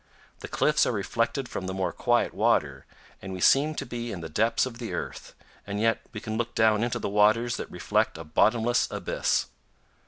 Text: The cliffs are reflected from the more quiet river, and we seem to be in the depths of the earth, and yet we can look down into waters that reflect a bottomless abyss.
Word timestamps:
The 0.39 0.47
cliffs 0.47 0.87
are 0.87 0.91
reflected 0.91 1.47
from 1.47 1.67
the 1.67 1.75
more 1.75 1.93
quiet 1.93 2.31
river, 2.33 2.87
and 3.21 3.31
we 3.33 3.39
seem 3.39 3.75
to 3.75 3.85
be 3.85 4.11
in 4.11 4.21
the 4.21 4.29
depths 4.29 4.65
of 4.65 4.79
the 4.79 4.95
earth, 4.95 5.35
and 5.67 5.79
yet 5.79 6.01
we 6.11 6.19
can 6.19 6.39
look 6.39 6.55
down 6.55 6.83
into 6.83 6.97
waters 7.07 7.57
that 7.57 7.69
reflect 7.69 8.17
a 8.17 8.23
bottomless 8.23 8.87
abyss. 8.89 9.45